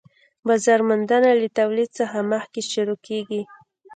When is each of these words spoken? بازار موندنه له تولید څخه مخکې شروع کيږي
بازار 0.47 0.79
موندنه 0.89 1.29
له 1.41 1.47
تولید 1.59 1.89
څخه 1.99 2.17
مخکې 2.31 2.61
شروع 2.71 2.99
کيږي 3.07 3.41